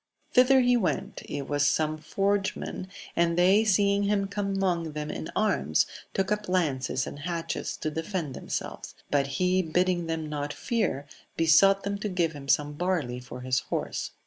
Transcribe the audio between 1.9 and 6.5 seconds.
forgemen, and they seeing him come among them in arms, took up